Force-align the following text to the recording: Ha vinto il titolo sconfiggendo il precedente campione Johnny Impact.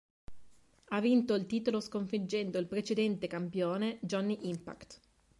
Ha 0.87 0.99
vinto 0.99 1.35
il 1.35 1.45
titolo 1.45 1.79
sconfiggendo 1.79 2.57
il 2.57 2.65
precedente 2.65 3.27
campione 3.27 3.99
Johnny 4.01 4.49
Impact. 4.49 4.99